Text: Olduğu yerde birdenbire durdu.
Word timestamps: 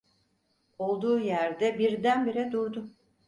Olduğu 0.79 1.19
yerde 1.19 1.79
birdenbire 1.79 2.51
durdu. 2.51 2.87